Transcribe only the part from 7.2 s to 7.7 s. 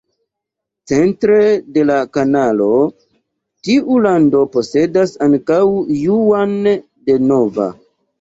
Nova.